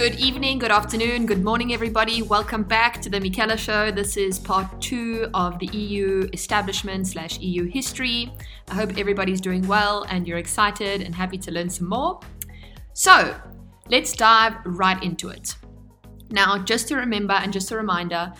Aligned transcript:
Good 0.00 0.18
evening, 0.18 0.58
good 0.58 0.70
afternoon, 0.70 1.26
good 1.26 1.44
morning, 1.44 1.74
everybody. 1.74 2.22
Welcome 2.22 2.62
back 2.62 3.02
to 3.02 3.10
the 3.10 3.20
Michaela 3.20 3.58
Show. 3.58 3.90
This 3.90 4.16
is 4.16 4.38
part 4.38 4.80
two 4.80 5.28
of 5.34 5.58
the 5.58 5.66
EU 5.66 6.26
establishment 6.32 7.06
slash 7.06 7.38
EU 7.40 7.66
history. 7.66 8.32
I 8.68 8.76
hope 8.76 8.96
everybody's 8.96 9.42
doing 9.42 9.68
well 9.68 10.06
and 10.08 10.26
you're 10.26 10.38
excited 10.38 11.02
and 11.02 11.14
happy 11.14 11.36
to 11.36 11.52
learn 11.52 11.68
some 11.68 11.90
more. 11.90 12.18
So, 12.94 13.38
let's 13.90 14.14
dive 14.14 14.54
right 14.64 15.02
into 15.02 15.28
it. 15.28 15.54
Now, 16.30 16.56
just 16.56 16.88
to 16.88 16.96
remember 16.96 17.34
and 17.34 17.52
just 17.52 17.70
a 17.70 17.76
reminder, 17.76 18.32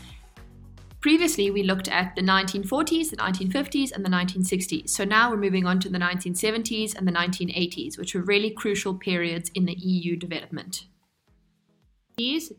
previously 1.02 1.50
we 1.50 1.62
looked 1.62 1.88
at 1.88 2.16
the 2.16 2.22
1940s, 2.22 3.10
the 3.10 3.18
1950s, 3.18 3.92
and 3.92 4.02
the 4.02 4.08
1960s. 4.08 4.88
So 4.88 5.04
now 5.04 5.30
we're 5.30 5.36
moving 5.36 5.66
on 5.66 5.78
to 5.80 5.90
the 5.90 5.98
1970s 5.98 6.96
and 6.96 7.06
the 7.06 7.12
1980s, 7.12 7.98
which 7.98 8.14
were 8.14 8.22
really 8.22 8.48
crucial 8.48 8.94
periods 8.94 9.50
in 9.54 9.66
the 9.66 9.74
EU 9.74 10.16
development. 10.16 10.86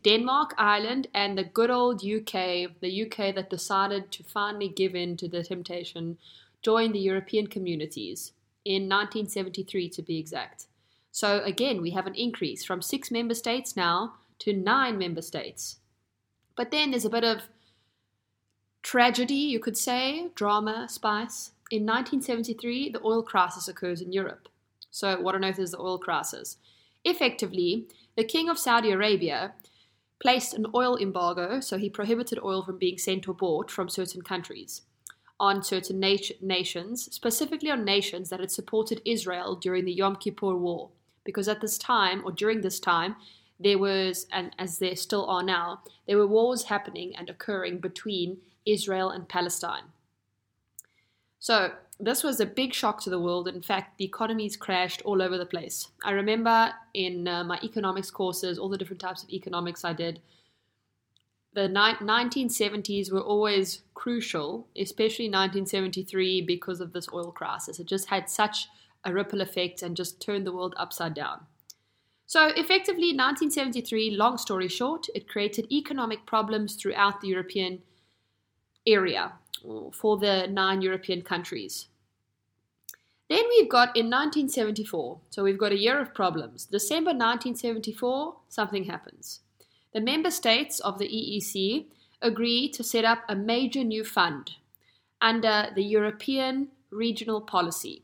Denmark, 0.04 0.54
Ireland, 0.58 1.08
and 1.14 1.36
the 1.36 1.44
good 1.44 1.70
old 1.70 2.04
UK, 2.04 2.70
the 2.80 3.02
UK 3.04 3.34
that 3.34 3.50
decided 3.50 4.10
to 4.12 4.22
finally 4.22 4.68
give 4.68 4.94
in 4.94 5.16
to 5.18 5.28
the 5.28 5.42
temptation, 5.42 6.18
joined 6.62 6.94
the 6.94 7.00
European 7.00 7.46
communities 7.46 8.32
in 8.64 8.88
1973 8.88 9.88
to 9.90 10.02
be 10.02 10.18
exact. 10.18 10.66
So 11.10 11.42
again, 11.44 11.82
we 11.82 11.90
have 11.90 12.06
an 12.06 12.14
increase 12.14 12.64
from 12.64 12.80
six 12.80 13.10
member 13.10 13.34
states 13.34 13.76
now 13.76 14.14
to 14.40 14.52
nine 14.52 14.98
member 14.98 15.22
states. 15.22 15.78
But 16.56 16.70
then 16.70 16.90
there's 16.90 17.04
a 17.04 17.10
bit 17.10 17.24
of 17.24 17.42
tragedy, 18.82 19.34
you 19.34 19.60
could 19.60 19.76
say, 19.76 20.30
drama, 20.34 20.86
spice. 20.88 21.52
In 21.70 21.82
1973, 21.82 22.90
the 22.90 23.02
oil 23.04 23.22
crisis 23.22 23.68
occurs 23.68 24.00
in 24.00 24.12
Europe. 24.12 24.48
So, 24.90 25.20
what 25.20 25.34
on 25.34 25.44
earth 25.44 25.58
is 25.58 25.70
the 25.70 25.80
oil 25.80 25.98
crisis? 25.98 26.58
Effectively, 27.04 27.86
the 28.16 28.24
king 28.24 28.48
of 28.48 28.58
Saudi 28.58 28.90
Arabia 28.90 29.54
placed 30.20 30.54
an 30.54 30.66
oil 30.74 30.96
embargo, 30.96 31.60
so 31.60 31.78
he 31.78 31.90
prohibited 31.90 32.38
oil 32.42 32.62
from 32.62 32.78
being 32.78 32.98
sent 32.98 33.28
or 33.28 33.34
bought 33.34 33.70
from 33.70 33.88
certain 33.88 34.22
countries 34.22 34.82
on 35.40 35.62
certain 35.62 35.98
nat- 35.98 36.40
nations, 36.40 37.12
specifically 37.12 37.68
on 37.68 37.84
nations 37.84 38.30
that 38.30 38.38
had 38.38 38.50
supported 38.50 39.02
Israel 39.04 39.56
during 39.56 39.84
the 39.84 39.92
Yom 39.92 40.14
Kippur 40.14 40.54
War. 40.54 40.90
Because 41.24 41.48
at 41.48 41.60
this 41.60 41.76
time, 41.78 42.22
or 42.24 42.30
during 42.30 42.60
this 42.60 42.78
time, 42.78 43.16
there 43.58 43.78
was, 43.78 44.26
and 44.30 44.54
as 44.58 44.78
there 44.78 44.94
still 44.94 45.26
are 45.26 45.42
now, 45.42 45.82
there 46.06 46.16
were 46.16 46.26
wars 46.26 46.64
happening 46.64 47.14
and 47.16 47.28
occurring 47.28 47.78
between 47.78 48.38
Israel 48.64 49.10
and 49.10 49.28
Palestine. 49.28 49.84
So, 51.40 51.72
this 52.00 52.22
was 52.22 52.40
a 52.40 52.46
big 52.46 52.74
shock 52.74 53.00
to 53.02 53.10
the 53.10 53.20
world. 53.20 53.48
In 53.48 53.62
fact, 53.62 53.98
the 53.98 54.04
economies 54.04 54.56
crashed 54.56 55.02
all 55.02 55.22
over 55.22 55.38
the 55.38 55.46
place. 55.46 55.88
I 56.04 56.12
remember 56.12 56.72
in 56.94 57.28
uh, 57.28 57.44
my 57.44 57.58
economics 57.62 58.10
courses, 58.10 58.58
all 58.58 58.68
the 58.68 58.78
different 58.78 59.00
types 59.00 59.22
of 59.22 59.30
economics 59.30 59.84
I 59.84 59.92
did, 59.92 60.20
the 61.54 61.68
ni- 61.68 62.00
1970s 62.00 63.12
were 63.12 63.20
always 63.20 63.82
crucial, 63.94 64.66
especially 64.76 65.26
1973 65.26 66.42
because 66.42 66.80
of 66.80 66.92
this 66.92 67.08
oil 67.12 67.30
crisis. 67.30 67.78
It 67.78 67.86
just 67.86 68.08
had 68.08 68.28
such 68.30 68.68
a 69.04 69.12
ripple 69.12 69.40
effect 69.40 69.82
and 69.82 69.96
just 69.96 70.20
turned 70.20 70.46
the 70.46 70.52
world 70.52 70.74
upside 70.78 71.14
down. 71.14 71.46
So, 72.24 72.46
effectively, 72.46 73.08
1973, 73.14 74.12
long 74.12 74.38
story 74.38 74.68
short, 74.68 75.08
it 75.14 75.28
created 75.28 75.70
economic 75.70 76.24
problems 76.24 76.76
throughout 76.76 77.20
the 77.20 77.28
European 77.28 77.82
area 78.86 79.34
for 79.92 80.16
the 80.16 80.46
nine 80.46 80.82
European 80.82 81.22
countries. 81.22 81.88
Then 83.28 83.44
we've 83.48 83.70
got 83.70 83.96
in 83.96 84.10
1974, 84.10 85.20
so 85.30 85.42
we've 85.42 85.58
got 85.58 85.72
a 85.72 85.78
year 85.78 85.98
of 85.98 86.12
problems. 86.12 86.66
December 86.66 87.12
1974, 87.12 88.36
something 88.48 88.84
happens. 88.84 89.40
The 89.94 90.00
member 90.00 90.30
states 90.30 90.80
of 90.80 90.98
the 90.98 91.08
EEC 91.08 91.86
agree 92.20 92.68
to 92.70 92.84
set 92.84 93.04
up 93.04 93.20
a 93.28 93.34
major 93.34 93.84
new 93.84 94.04
fund 94.04 94.52
under 95.20 95.68
the 95.74 95.82
European 95.82 96.68
Regional 96.90 97.40
Policy. 97.40 98.02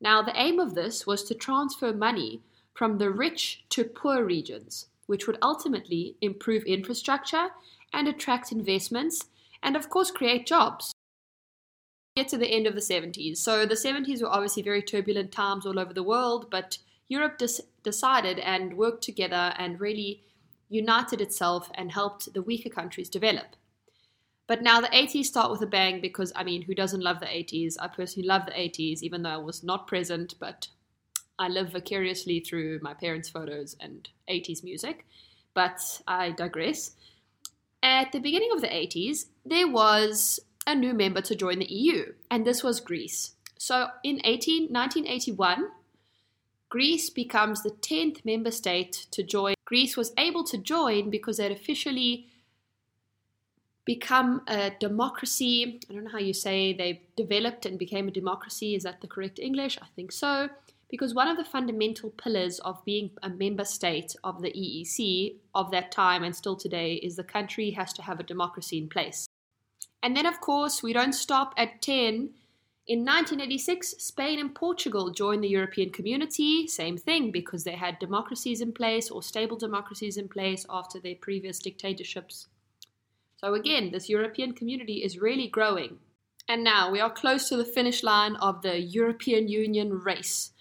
Now, 0.00 0.22
the 0.22 0.36
aim 0.40 0.58
of 0.58 0.74
this 0.74 1.06
was 1.06 1.24
to 1.24 1.34
transfer 1.34 1.92
money 1.92 2.40
from 2.74 2.98
the 2.98 3.10
rich 3.10 3.64
to 3.70 3.84
poor 3.84 4.24
regions, 4.24 4.86
which 5.06 5.26
would 5.26 5.38
ultimately 5.42 6.16
improve 6.20 6.64
infrastructure 6.64 7.48
and 7.92 8.06
attract 8.06 8.52
investments 8.52 9.26
and 9.62 9.76
of 9.76 9.88
course 9.90 10.10
create 10.10 10.46
jobs. 10.46 10.92
Get 12.16 12.28
to 12.28 12.38
the 12.38 12.48
end 12.48 12.66
of 12.66 12.74
the 12.74 12.80
70s. 12.80 13.38
So 13.38 13.64
the 13.64 13.74
70s 13.74 14.22
were 14.22 14.28
obviously 14.28 14.62
very 14.62 14.82
turbulent 14.82 15.30
times 15.30 15.64
all 15.64 15.78
over 15.78 15.92
the 15.92 16.02
world, 16.02 16.50
but 16.50 16.78
Europe 17.06 17.38
des- 17.38 17.62
decided 17.82 18.38
and 18.38 18.76
worked 18.76 19.04
together 19.04 19.54
and 19.56 19.80
really 19.80 20.24
united 20.68 21.20
itself 21.20 21.70
and 21.74 21.92
helped 21.92 22.32
the 22.34 22.42
weaker 22.42 22.68
countries 22.68 23.08
develop. 23.08 23.56
But 24.46 24.62
now 24.62 24.80
the 24.80 24.88
80s 24.88 25.26
start 25.26 25.50
with 25.50 25.60
a 25.62 25.66
bang 25.66 26.00
because, 26.00 26.32
I 26.34 26.42
mean, 26.42 26.62
who 26.62 26.74
doesn't 26.74 27.02
love 27.02 27.20
the 27.20 27.26
80s? 27.26 27.76
I 27.78 27.86
personally 27.88 28.26
love 28.26 28.46
the 28.46 28.52
80s, 28.52 29.02
even 29.02 29.22
though 29.22 29.30
I 29.30 29.36
was 29.36 29.62
not 29.62 29.86
present, 29.86 30.34
but 30.40 30.68
I 31.38 31.48
live 31.48 31.72
vicariously 31.72 32.40
through 32.40 32.80
my 32.82 32.94
parents' 32.94 33.28
photos 33.28 33.76
and 33.78 34.08
80s 34.28 34.64
music. 34.64 35.06
But 35.52 36.00
I 36.06 36.30
digress. 36.30 36.92
At 37.82 38.12
the 38.12 38.18
beginning 38.18 38.50
of 38.52 38.60
the 38.60 38.68
80s, 38.68 39.26
there 39.44 39.68
was 39.68 40.40
a 40.66 40.74
new 40.74 40.92
member 40.92 41.20
to 41.22 41.34
join 41.34 41.60
the 41.60 41.72
EU, 41.72 42.12
and 42.30 42.46
this 42.46 42.62
was 42.62 42.80
Greece. 42.80 43.32
So 43.58 43.88
in 44.04 44.20
18, 44.24 44.72
1981, 44.72 45.68
Greece 46.68 47.08
becomes 47.08 47.62
the 47.62 47.70
10th 47.70 48.24
member 48.24 48.50
state 48.50 49.06
to 49.10 49.22
join. 49.22 49.54
Greece 49.64 49.96
was 49.96 50.12
able 50.18 50.44
to 50.44 50.58
join 50.58 51.10
because 51.10 51.38
it 51.38 51.50
officially 51.50 52.26
become 53.84 54.42
a 54.46 54.70
democracy. 54.78 55.80
I 55.88 55.94
don't 55.94 56.04
know 56.04 56.10
how 56.10 56.18
you 56.18 56.34
say 56.34 56.74
they 56.74 57.02
developed 57.16 57.64
and 57.64 57.78
became 57.78 58.06
a 58.08 58.10
democracy. 58.10 58.74
Is 58.74 58.82
that 58.82 59.00
the 59.00 59.06
correct 59.06 59.38
English? 59.38 59.78
I 59.80 59.86
think 59.96 60.12
so 60.12 60.50
because 60.90 61.14
one 61.14 61.28
of 61.28 61.36
the 61.36 61.44
fundamental 61.44 62.10
pillars 62.10 62.58
of 62.60 62.84
being 62.84 63.10
a 63.22 63.28
member 63.28 63.64
state 63.64 64.16
of 64.24 64.40
the 64.40 64.50
EEC 64.52 65.36
of 65.54 65.70
that 65.70 65.92
time 65.92 66.24
and 66.24 66.34
still 66.34 66.56
today 66.56 66.94
is 66.94 67.16
the 67.16 67.24
country 67.24 67.72
has 67.72 67.92
to 67.92 68.02
have 68.02 68.18
a 68.18 68.24
democracy 68.24 68.78
in 68.78 68.88
place. 68.88 69.28
And 70.02 70.16
then, 70.16 70.26
of 70.26 70.40
course, 70.40 70.82
we 70.82 70.92
don't 70.92 71.12
stop 71.12 71.52
at 71.56 71.82
10. 71.82 72.30
In 72.86 73.00
1986, 73.00 73.96
Spain 73.98 74.38
and 74.38 74.54
Portugal 74.54 75.10
joined 75.10 75.44
the 75.44 75.48
European 75.48 75.90
community. 75.90 76.66
Same 76.66 76.96
thing, 76.96 77.30
because 77.30 77.64
they 77.64 77.72
had 77.72 77.98
democracies 77.98 78.62
in 78.62 78.72
place 78.72 79.10
or 79.10 79.22
stable 79.22 79.58
democracies 79.58 80.16
in 80.16 80.28
place 80.28 80.64
after 80.70 80.98
their 80.98 81.16
previous 81.16 81.58
dictatorships. 81.58 82.46
So, 83.36 83.54
again, 83.54 83.90
this 83.90 84.08
European 84.08 84.54
community 84.54 85.04
is 85.04 85.18
really 85.18 85.48
growing. 85.48 85.98
And 86.48 86.64
now 86.64 86.90
we 86.90 86.98
are 86.98 87.10
close 87.10 87.48
to 87.50 87.56
the 87.58 87.64
finish 87.64 88.02
line 88.02 88.36
of 88.36 88.62
the 88.62 88.80
European 88.80 89.48
Union 89.48 90.00
race. 90.00 90.52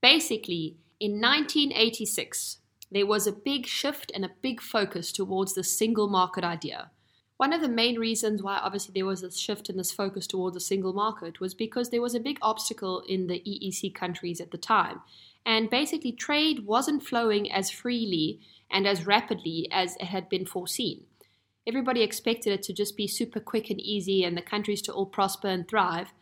Basically, 0.00 0.78
in 0.98 1.20
1986, 1.20 2.58
there 2.90 3.06
was 3.06 3.26
a 3.26 3.32
big 3.32 3.66
shift 3.66 4.10
and 4.14 4.24
a 4.24 4.30
big 4.40 4.62
focus 4.62 5.12
towards 5.12 5.52
the 5.52 5.62
single 5.62 6.08
market 6.08 6.42
idea. 6.42 6.90
One 7.36 7.52
of 7.52 7.60
the 7.60 7.68
main 7.68 7.98
reasons 7.98 8.42
why, 8.42 8.56
obviously, 8.56 8.92
there 8.94 9.06
was 9.06 9.22
a 9.22 9.30
shift 9.30 9.68
in 9.68 9.76
this 9.76 9.92
focus 9.92 10.26
towards 10.26 10.56
a 10.56 10.60
single 10.60 10.94
market 10.94 11.40
was 11.40 11.52
because 11.52 11.90
there 11.90 12.00
was 12.00 12.14
a 12.14 12.20
big 12.20 12.38
obstacle 12.40 13.02
in 13.08 13.26
the 13.26 13.40
EEC 13.40 13.94
countries 13.94 14.40
at 14.40 14.50
the 14.50 14.58
time. 14.58 15.00
And 15.44 15.70
basically, 15.70 16.12
trade 16.12 16.66
wasn't 16.66 17.06
flowing 17.06 17.50
as 17.52 17.70
freely 17.70 18.40
and 18.70 18.86
as 18.86 19.06
rapidly 19.06 19.68
as 19.70 19.96
it 19.96 20.06
had 20.06 20.28
been 20.28 20.46
foreseen. 20.46 21.04
Everybody 21.66 22.02
expected 22.02 22.52
it 22.54 22.62
to 22.64 22.72
just 22.72 22.96
be 22.96 23.06
super 23.06 23.40
quick 23.40 23.68
and 23.68 23.80
easy 23.80 24.24
and 24.24 24.36
the 24.36 24.42
countries 24.42 24.82
to 24.82 24.92
all 24.92 25.06
prosper 25.06 25.48
and 25.48 25.68
thrive, 25.68 26.12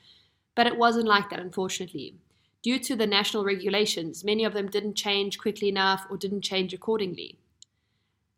but 0.56 0.66
it 0.66 0.76
wasn't 0.76 1.06
like 1.06 1.30
that, 1.30 1.40
unfortunately 1.40 2.16
due 2.62 2.78
to 2.78 2.96
the 2.96 3.06
national 3.06 3.44
regulations, 3.44 4.24
many 4.24 4.44
of 4.44 4.52
them 4.52 4.68
didn't 4.68 4.94
change 4.94 5.38
quickly 5.38 5.68
enough 5.68 6.06
or 6.10 6.16
didn't 6.16 6.42
change 6.42 6.72
accordingly. 6.72 7.38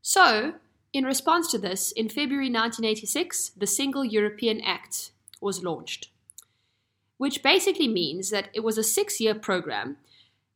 So, 0.03 0.55
in 0.93 1.05
response 1.05 1.51
to 1.51 1.59
this, 1.59 1.93
in 1.93 2.09
February 2.09 2.47
1986, 2.47 3.51
the 3.57 3.67
Single 3.67 4.05
European 4.05 4.61
Act 4.61 5.13
was 5.41 5.63
launched, 5.63 6.11
which 7.17 7.43
basically 7.43 7.89
means 7.89 8.31
that 8.31 8.49
it 8.53 8.61
was 8.61 8.77
a 8.77 8.83
six 8.83 9.21
year 9.21 9.35
program 9.35 9.97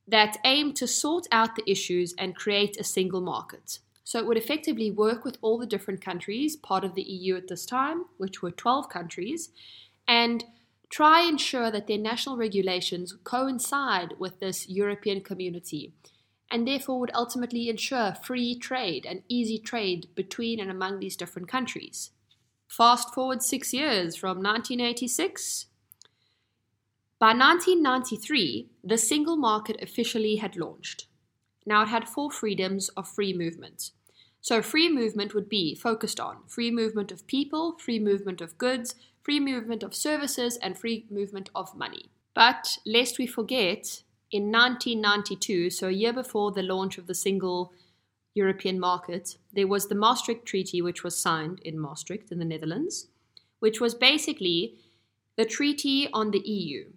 that 0.07 0.37
aimed 0.45 0.77
to 0.77 0.87
sort 0.87 1.27
out 1.33 1.57
the 1.57 1.71
issues 1.71 2.15
and 2.19 2.37
create 2.37 2.77
a 2.79 2.85
single 2.85 3.21
market. 3.21 3.79
So 4.03 4.19
it 4.19 4.27
would 4.27 4.37
effectively 4.37 4.91
work 4.91 5.25
with 5.25 5.39
all 5.41 5.59
the 5.59 5.67
different 5.67 6.03
countries, 6.03 6.57
part 6.57 6.85
of 6.85 6.95
the 6.95 7.03
EU 7.03 7.37
at 7.37 7.49
this 7.49 7.65
time, 7.65 8.05
which 8.19 8.43
were 8.43 8.51
12 8.51 8.91
countries, 8.91 9.49
and 10.07 10.45
try 10.95 11.23
and 11.23 11.31
ensure 11.31 11.73
that 11.73 11.89
their 11.89 11.99
national 11.99 12.37
regulations 12.37 13.17
coincide 13.25 14.15
with 14.17 14.39
this 14.39 14.69
European 14.69 15.21
community 15.21 15.93
and 16.53 16.69
therefore 16.69 17.01
would 17.01 17.11
ultimately 17.17 17.69
ensure 17.69 18.15
free 18.23 18.57
trade 18.57 19.05
and 19.05 19.21
easy 19.29 19.59
trade 19.59 20.07
between 20.15 20.61
and 20.61 20.71
among 20.71 21.01
these 21.01 21.17
different 21.17 21.49
countries. 21.49 22.13
Fast 22.69 23.13
forward 23.13 23.43
six 23.43 23.75
years 23.75 24.15
from 24.15 24.37
1986. 24.37 25.67
By 27.19 27.33
1993, 27.35 28.69
the 28.85 28.97
single 28.97 29.37
market 29.37 29.83
officially 29.83 30.37
had 30.37 30.55
launched. 30.57 31.09
Now, 31.67 31.83
it 31.83 31.89
had 31.89 32.09
four 32.09 32.31
freedoms 32.31 32.89
of 32.91 33.09
free 33.09 33.33
movement. 33.33 33.91
So, 34.41 34.63
free 34.63 34.89
movement 34.89 35.35
would 35.35 35.49
be 35.49 35.75
focused 35.75 36.21
on 36.21 36.47
free 36.47 36.71
movement 36.71 37.11
of 37.11 37.27
people, 37.27 37.79
free 37.79 37.99
movement 37.99 38.41
of 38.41 38.59
goods, 38.59 38.95
free 39.25 39.41
movement 39.41 39.83
of 39.83 39.95
services, 39.95 40.59
and 40.59 40.79
free 40.79 41.07
movement 41.11 41.51
of 41.55 41.75
money. 41.75 42.11
But 42.35 42.79
lest 42.85 43.19
we 43.19 43.27
forget, 43.27 44.03
in 44.31 44.53
1992, 44.53 45.71
so 45.71 45.89
a 45.89 45.93
year 45.93 46.13
before 46.13 46.53
the 46.53 46.63
launch 46.63 46.99
of 46.99 47.07
the 47.07 47.15
single 47.15 47.73
European 48.35 48.79
market, 48.79 49.39
there 49.53 49.69
was 49.69 49.89
the 49.89 49.95
Maastricht 49.95 50.45
Treaty, 50.45 50.83
which 50.83 51.03
was 51.03 51.17
signed 51.17 51.61
in 51.65 51.79
Maastricht 51.79 52.31
in 52.31 52.39
the 52.39 52.45
Netherlands, 52.45 53.07
which 53.61 53.81
was 53.81 53.95
basically 53.95 54.75
the 55.37 55.45
treaty 55.45 56.09
on 56.13 56.31
the 56.31 56.41
EU. 56.41 56.91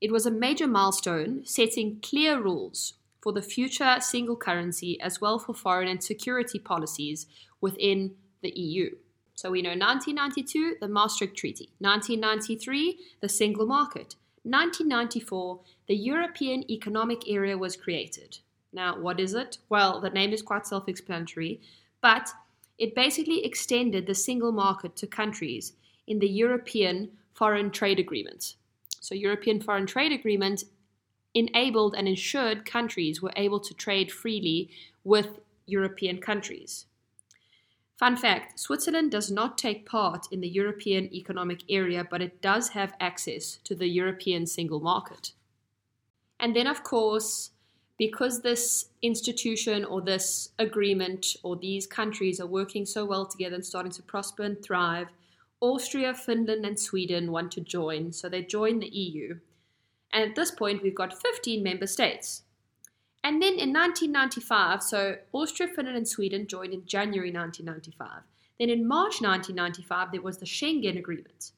It 0.00 0.12
was 0.12 0.26
a 0.26 0.30
major 0.30 0.66
milestone 0.66 1.44
setting 1.44 2.00
clear 2.00 2.40
rules 2.40 2.94
for 3.20 3.32
the 3.32 3.42
future 3.42 3.96
single 4.00 4.36
currency 4.36 5.00
as 5.00 5.20
well 5.20 5.38
for 5.38 5.54
foreign 5.54 5.88
and 5.88 6.02
security 6.02 6.58
policies 6.58 7.26
within 7.60 8.14
the 8.42 8.50
EU. 8.50 8.96
So 9.40 9.50
we 9.50 9.62
know 9.62 9.70
1992, 9.70 10.76
the 10.82 10.88
Maastricht 10.88 11.34
Treaty, 11.34 11.70
1993, 11.78 12.98
the 13.22 13.28
single 13.30 13.64
market, 13.64 14.14
1994, 14.42 15.60
the 15.88 15.96
European 15.96 16.70
Economic 16.70 17.26
Area 17.26 17.56
was 17.56 17.74
created. 17.74 18.40
Now, 18.70 19.00
what 19.00 19.18
is 19.18 19.32
it? 19.32 19.56
Well, 19.70 19.98
the 19.98 20.10
name 20.10 20.34
is 20.34 20.42
quite 20.42 20.66
self 20.66 20.90
explanatory, 20.90 21.58
but 22.02 22.28
it 22.76 22.94
basically 22.94 23.42
extended 23.42 24.06
the 24.06 24.14
single 24.14 24.52
market 24.52 24.94
to 24.96 25.06
countries 25.06 25.72
in 26.06 26.18
the 26.18 26.28
European 26.28 27.08
Foreign 27.32 27.70
Trade 27.70 27.98
Agreement. 27.98 28.56
So, 29.00 29.14
European 29.14 29.62
Foreign 29.62 29.86
Trade 29.86 30.12
Agreement 30.12 30.64
enabled 31.32 31.94
and 31.94 32.06
ensured 32.06 32.66
countries 32.66 33.22
were 33.22 33.32
able 33.36 33.60
to 33.60 33.72
trade 33.72 34.12
freely 34.12 34.68
with 35.02 35.38
European 35.64 36.18
countries. 36.18 36.84
Fun 38.00 38.16
fact 38.16 38.58
Switzerland 38.58 39.10
does 39.10 39.30
not 39.30 39.58
take 39.58 39.84
part 39.84 40.26
in 40.32 40.40
the 40.40 40.48
European 40.48 41.14
Economic 41.14 41.60
Area, 41.68 42.02
but 42.10 42.22
it 42.22 42.40
does 42.40 42.70
have 42.70 42.94
access 42.98 43.58
to 43.64 43.74
the 43.74 43.88
European 43.88 44.46
single 44.46 44.80
market. 44.80 45.32
And 46.38 46.56
then, 46.56 46.66
of 46.66 46.82
course, 46.82 47.50
because 47.98 48.40
this 48.40 48.86
institution 49.02 49.84
or 49.84 50.00
this 50.00 50.48
agreement 50.58 51.36
or 51.42 51.56
these 51.56 51.86
countries 51.86 52.40
are 52.40 52.46
working 52.46 52.86
so 52.86 53.04
well 53.04 53.26
together 53.26 53.56
and 53.56 53.66
starting 53.66 53.92
to 53.92 54.02
prosper 54.02 54.44
and 54.44 54.62
thrive, 54.62 55.08
Austria, 55.60 56.14
Finland, 56.14 56.64
and 56.64 56.80
Sweden 56.80 57.30
want 57.30 57.52
to 57.52 57.60
join. 57.60 58.14
So 58.14 58.30
they 58.30 58.42
join 58.42 58.78
the 58.78 58.88
EU. 58.88 59.40
And 60.14 60.30
at 60.30 60.36
this 60.36 60.50
point, 60.50 60.82
we've 60.82 60.94
got 60.94 61.20
15 61.20 61.62
member 61.62 61.86
states. 61.86 62.44
And 63.22 63.42
then 63.42 63.58
in 63.58 63.72
1995, 63.72 64.82
so 64.82 65.16
Austria, 65.32 65.68
Finland, 65.68 65.96
and 65.96 66.08
Sweden 66.08 66.46
joined 66.46 66.72
in 66.72 66.86
January 66.86 67.30
1995. 67.30 68.22
Then 68.58 68.70
in 68.70 68.86
March 68.86 69.20
1995, 69.20 70.12
there 70.12 70.22
was 70.22 70.38
the 70.38 70.46
Schengen 70.46 70.98
Agreement. 70.98 71.52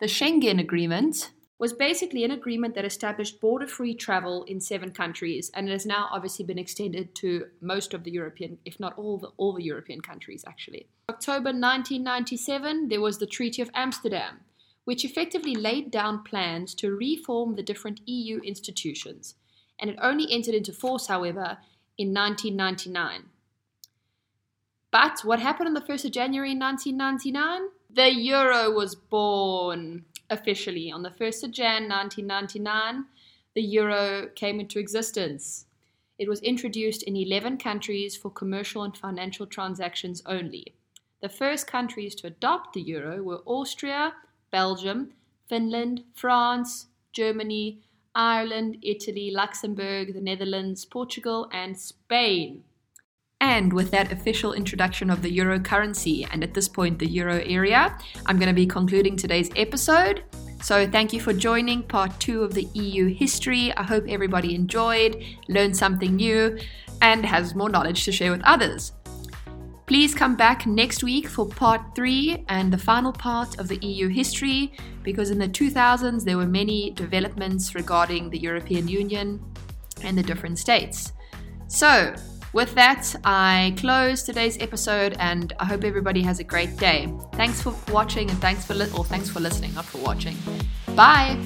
The 0.00 0.06
Schengen 0.06 0.58
Agreement 0.58 1.30
was 1.58 1.72
basically 1.72 2.24
an 2.24 2.30
agreement 2.30 2.74
that 2.74 2.84
established 2.84 3.40
border 3.40 3.66
free 3.66 3.94
travel 3.94 4.42
in 4.44 4.60
seven 4.60 4.90
countries, 4.90 5.50
and 5.54 5.68
it 5.68 5.72
has 5.72 5.86
now 5.86 6.08
obviously 6.10 6.44
been 6.44 6.58
extended 6.58 7.14
to 7.14 7.46
most 7.60 7.94
of 7.94 8.02
the 8.04 8.10
European, 8.10 8.58
if 8.64 8.80
not 8.80 8.98
all 8.98 9.18
the, 9.18 9.28
all 9.36 9.52
the 9.52 9.62
European 9.62 10.00
countries, 10.00 10.44
actually. 10.46 10.88
October 11.08 11.50
1997, 11.50 12.88
there 12.88 13.00
was 13.00 13.18
the 13.18 13.26
Treaty 13.26 13.62
of 13.62 13.70
Amsterdam, 13.74 14.40
which 14.84 15.04
effectively 15.04 15.54
laid 15.54 15.90
down 15.90 16.24
plans 16.24 16.74
to 16.74 16.90
reform 16.90 17.54
the 17.54 17.62
different 17.62 18.00
EU 18.06 18.40
institutions 18.40 19.36
and 19.82 19.90
it 19.90 19.98
only 20.00 20.30
entered 20.30 20.54
into 20.54 20.72
force, 20.72 21.08
however, 21.08 21.58
in 21.98 22.14
1999. 22.14 23.24
But 24.92 25.20
what 25.24 25.40
happened 25.40 25.66
on 25.66 25.74
the 25.74 25.80
1st 25.80 26.04
of 26.06 26.12
January 26.12 26.54
1999? 26.54 27.68
The 27.90 28.14
euro 28.14 28.70
was 28.70 28.94
born 28.94 30.04
officially. 30.30 30.92
On 30.92 31.02
the 31.02 31.10
1st 31.10 31.44
of 31.44 31.50
Jan 31.50 31.88
1999, 31.88 33.06
the 33.54 33.62
euro 33.62 34.28
came 34.36 34.60
into 34.60 34.78
existence. 34.78 35.66
It 36.18 36.28
was 36.28 36.40
introduced 36.40 37.02
in 37.02 37.16
11 37.16 37.58
countries 37.58 38.16
for 38.16 38.30
commercial 38.30 38.84
and 38.84 38.96
financial 38.96 39.46
transactions 39.46 40.22
only. 40.26 40.74
The 41.20 41.28
first 41.28 41.66
countries 41.66 42.14
to 42.16 42.28
adopt 42.28 42.74
the 42.74 42.82
euro 42.82 43.22
were 43.22 43.42
Austria, 43.46 44.14
Belgium, 44.50 45.12
Finland, 45.48 46.04
France, 46.14 46.86
Germany, 47.12 47.80
Ireland, 48.14 48.78
Italy, 48.82 49.30
Luxembourg, 49.32 50.14
the 50.14 50.20
Netherlands, 50.20 50.84
Portugal, 50.84 51.48
and 51.52 51.78
Spain. 51.78 52.64
And 53.40 53.72
with 53.72 53.90
that 53.90 54.12
official 54.12 54.52
introduction 54.52 55.10
of 55.10 55.22
the 55.22 55.32
euro 55.32 55.58
currency 55.58 56.24
and 56.30 56.44
at 56.44 56.54
this 56.54 56.68
point 56.68 56.98
the 56.98 57.08
euro 57.08 57.42
area, 57.44 57.98
I'm 58.26 58.38
going 58.38 58.48
to 58.48 58.54
be 58.54 58.66
concluding 58.66 59.16
today's 59.16 59.50
episode. 59.56 60.22
So, 60.62 60.86
thank 60.86 61.12
you 61.12 61.20
for 61.20 61.32
joining 61.32 61.82
part 61.82 62.20
two 62.20 62.44
of 62.44 62.54
the 62.54 62.68
EU 62.74 63.12
history. 63.12 63.76
I 63.76 63.82
hope 63.82 64.04
everybody 64.08 64.54
enjoyed, 64.54 65.24
learned 65.48 65.76
something 65.76 66.14
new, 66.14 66.56
and 67.00 67.26
has 67.26 67.56
more 67.56 67.68
knowledge 67.68 68.04
to 68.04 68.12
share 68.12 68.30
with 68.30 68.42
others. 68.44 68.92
Please 69.92 70.14
come 70.14 70.36
back 70.36 70.66
next 70.66 71.04
week 71.04 71.28
for 71.28 71.46
part 71.46 71.94
three 71.94 72.46
and 72.48 72.72
the 72.72 72.78
final 72.78 73.12
part 73.12 73.58
of 73.58 73.68
the 73.68 73.76
EU 73.86 74.08
history, 74.08 74.72
because 75.02 75.28
in 75.28 75.38
the 75.38 75.46
2000s 75.46 76.24
there 76.24 76.38
were 76.38 76.46
many 76.46 76.92
developments 76.92 77.74
regarding 77.74 78.30
the 78.30 78.38
European 78.38 78.88
Union 78.88 79.38
and 80.02 80.16
the 80.16 80.22
different 80.22 80.58
states. 80.58 81.12
So, 81.68 82.14
with 82.54 82.74
that, 82.74 83.14
I 83.22 83.74
close 83.76 84.22
today's 84.22 84.56
episode 84.62 85.14
and 85.18 85.52
I 85.58 85.66
hope 85.66 85.84
everybody 85.84 86.22
has 86.22 86.38
a 86.38 86.44
great 86.44 86.78
day. 86.78 87.12
Thanks 87.34 87.60
for 87.60 87.74
watching 87.92 88.30
and 88.30 88.40
thanks 88.40 88.64
for 88.64 88.72
li- 88.72 88.90
or 88.96 89.04
thanks 89.04 89.28
for 89.28 89.40
listening, 89.40 89.74
not 89.74 89.84
for 89.84 89.98
watching. 89.98 90.38
Bye. 90.96 91.36